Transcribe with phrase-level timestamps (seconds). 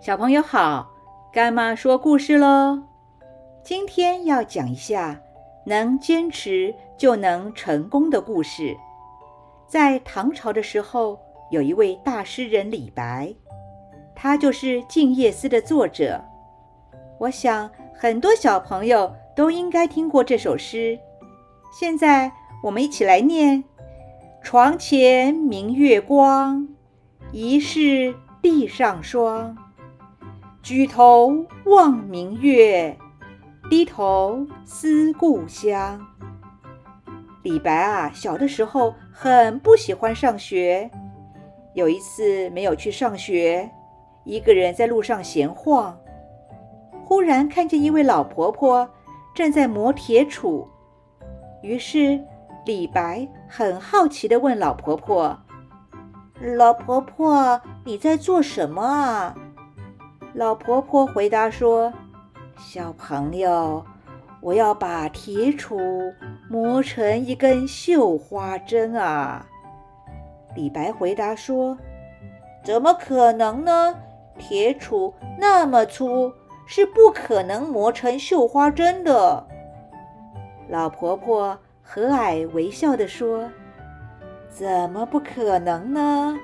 [0.00, 0.90] 小朋友好，
[1.32, 2.82] 干妈说故事喽。
[3.64, 5.20] 今天要讲一下
[5.64, 8.76] 能坚持就能成功的故事。
[9.66, 11.18] 在唐朝的时候，
[11.50, 13.34] 有一位大诗人李白，
[14.14, 16.24] 他就是《静夜思》的作者。
[17.18, 20.96] 我想很多小朋友都应该听过这首诗。
[21.72, 22.30] 现在
[22.62, 23.64] 我们一起来念：
[24.42, 26.68] 床前明月光，
[27.32, 29.56] 疑是地上霜。
[30.66, 32.98] 举头望明月，
[33.70, 36.04] 低头思故乡。
[37.44, 40.90] 李白啊，小的时候很不喜欢上学。
[41.74, 43.70] 有一次没有去上学，
[44.24, 45.96] 一个人在路上闲晃，
[47.04, 48.90] 忽然看见一位老婆婆
[49.36, 50.66] 正在磨铁杵。
[51.62, 52.20] 于是
[52.64, 55.38] 李白很好奇地问老婆婆
[56.58, 59.36] ：“老婆婆，你在做什么啊？”
[60.36, 61.90] 老婆婆回答说
[62.60, 63.82] ：“小朋友，
[64.42, 66.12] 我要把铁杵
[66.50, 69.46] 磨成一根绣花针啊。”
[70.54, 71.78] 李白回答说
[72.62, 73.94] ：“怎么可能呢？
[74.38, 76.30] 铁杵那么粗，
[76.66, 79.46] 是不可能磨成绣花针的。”
[80.68, 83.48] 老婆婆和蔼微笑地说
[84.50, 86.38] ：“怎么不可能呢？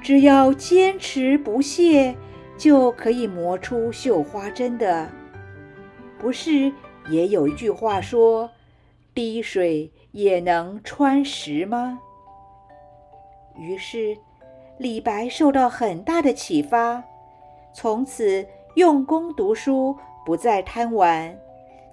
[0.00, 2.14] 只要坚持不懈。”
[2.56, 5.10] 就可以磨出绣花针的，
[6.18, 6.72] 不是
[7.08, 8.50] 也有一句话说
[9.12, 11.98] “滴水也能穿石”吗？
[13.56, 14.16] 于是
[14.78, 17.04] 李白受到很大的启发，
[17.72, 21.38] 从此用功读书，不再贪玩，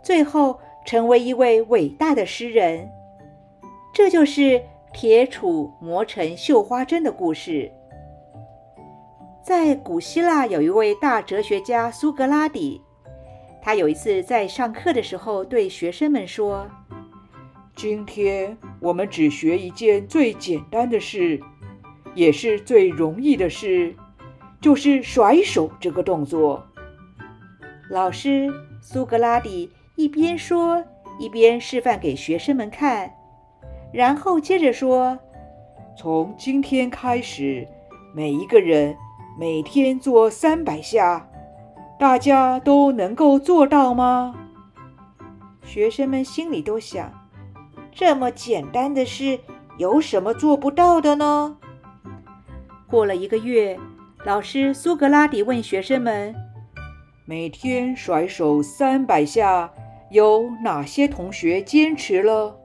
[0.02, 2.90] 最后成为一位伟大的诗人。
[3.94, 7.72] 这就是铁杵磨成绣花针的故事。
[9.44, 12.80] 在古希腊有一位大哲学家苏格拉底，
[13.60, 16.70] 他有一次在上课的时候对学生们说
[17.76, 21.42] ：“今天我们只学一件最简单的事，
[22.14, 23.96] 也是最容易的事，
[24.62, 26.64] 就是甩手这个动作。”
[27.90, 28.48] 老师
[28.80, 30.84] 苏格拉底一边说，
[31.18, 33.12] 一边示范给学生们看，
[33.92, 35.18] 然后接着说
[35.98, 37.68] ：“从今天开始，
[38.14, 38.96] 每一个人。”
[39.42, 41.28] 每天做三百下，
[41.98, 44.36] 大家都能够做到吗？
[45.64, 47.12] 学生们心里都想：
[47.92, 49.40] 这么简单的事，
[49.80, 51.58] 有什么做不到的呢？
[52.88, 53.80] 过了一个月，
[54.26, 56.36] 老师苏格拉底问学生们：
[57.26, 59.72] 每天甩手三百下，
[60.12, 62.56] 有哪些同学坚持了？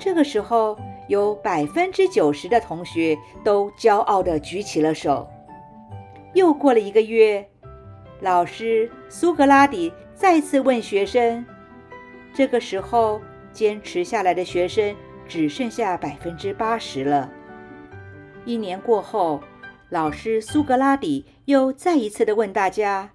[0.00, 0.76] 这个时候，
[1.06, 5.30] 有百分之九十的同学都骄傲地举起了手。
[6.34, 7.44] 又过了一个月，
[8.20, 11.44] 老师苏格拉底再次问学生。
[12.32, 13.20] 这个时候，
[13.52, 14.94] 坚持下来的学生
[15.26, 17.28] 只剩下百分之八十了。
[18.44, 19.40] 一年过后，
[19.88, 23.10] 老师苏格拉底又再一次的问大家：“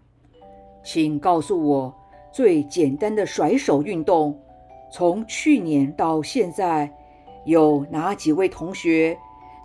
[0.83, 1.95] 请告诉我，
[2.33, 4.37] 最简单的甩手运动，
[4.91, 6.91] 从去年到现在，
[7.45, 9.17] 有哪几位同学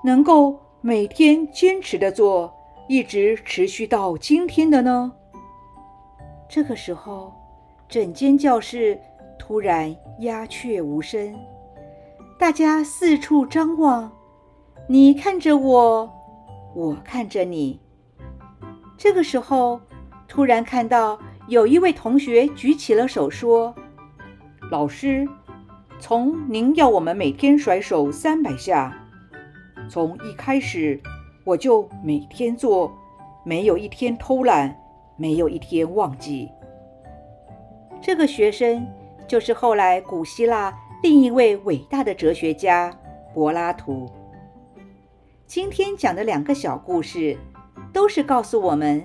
[0.05, 2.55] 能够每天坚持的做？”
[2.91, 5.13] 一直持续到今天的呢？
[6.49, 7.33] 这个时候，
[7.89, 9.01] 整间教室
[9.39, 11.33] 突然鸦雀无声，
[12.37, 14.11] 大家四处张望，
[14.89, 16.13] 你看着我，
[16.75, 17.79] 我看着你。
[18.99, 19.81] 这个时候，
[20.27, 23.73] 突然看到有一位同学举起了手，说
[24.69, 25.29] ：“老师，
[26.01, 28.93] 从您要我们每天甩手三百下，
[29.89, 31.01] 从一开始。”
[31.45, 32.93] 我就每天做，
[33.45, 34.79] 没有一天偷懒，
[35.17, 36.51] 没有一天忘记。
[38.01, 38.87] 这个学生
[39.27, 42.95] 就是后来古希腊另一位伟大的哲学家
[43.35, 44.09] 柏拉图。
[45.47, 47.37] 今天讲的两个小故事，
[47.93, 49.03] 都是告诉我们，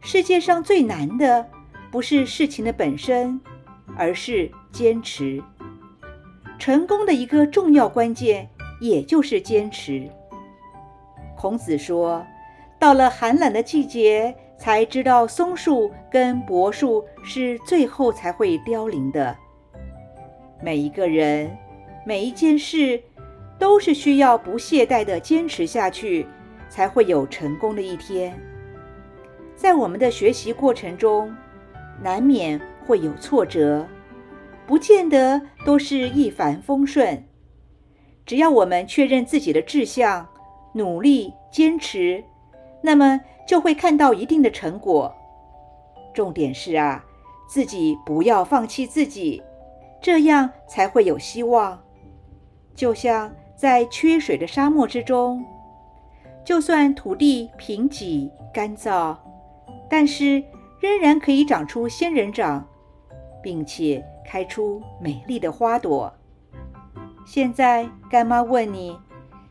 [0.00, 1.46] 世界上最难的
[1.90, 3.40] 不是事情的本身，
[3.96, 5.42] 而是坚持。
[6.58, 8.48] 成功的一个重要关键，
[8.80, 10.08] 也就是坚持。
[11.42, 12.24] 孔子说
[12.78, 19.36] ：“到了寒冷的季节，才知道松树跟柏树是最后才会凋零的。
[20.62, 21.50] 每一个人，
[22.06, 23.02] 每一件事，
[23.58, 26.24] 都是需要不懈怠的坚持下去，
[26.68, 28.32] 才会有成功的一天。
[29.56, 31.34] 在我们的学习过程中，
[32.00, 33.84] 难免会有挫折，
[34.64, 37.24] 不见得都是一帆风顺。
[38.24, 40.24] 只要我们确认自己的志向。”
[40.72, 42.24] 努力坚持，
[42.80, 45.14] 那么就会看到一定的成果。
[46.14, 47.04] 重点是啊，
[47.48, 49.42] 自己不要放弃自己，
[50.00, 51.82] 这样才会有希望。
[52.74, 55.44] 就像在缺水的沙漠之中，
[56.44, 59.16] 就算土地贫瘠干燥，
[59.88, 60.42] 但是
[60.80, 62.66] 仍然可以长出仙人掌，
[63.42, 66.12] 并且开出美丽的花朵。
[67.24, 68.98] 现在干妈问你，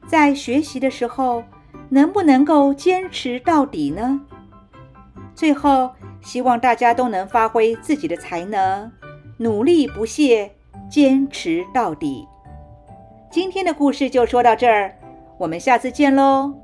[0.08, 1.44] 在学习的时候，
[1.90, 4.22] 能不能够坚持到底呢？
[5.34, 8.92] 最后，希望大家都能发挥自己的才能，
[9.38, 10.52] 努力不懈，
[10.90, 12.28] 坚持到底。
[13.32, 14.94] 今天的故事就说到这儿，
[15.38, 16.61] 我们下次见喽。